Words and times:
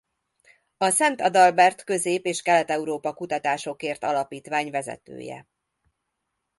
A 0.77 0.89
Szent 0.89 1.21
Adalbert 1.21 1.83
Közép- 1.83 2.25
és 2.25 2.41
Kelet-Európa 2.41 3.13
Kutatásokért 3.13 4.03
Alapítvány 4.03 4.69
vezetője. 4.69 5.47